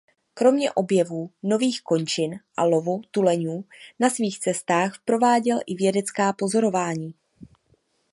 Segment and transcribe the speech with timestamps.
[0.33, 3.63] Kromě objevů nových končin a lovu tuleňů
[3.99, 7.13] na svých cestách prováděl i vědecká pozorování.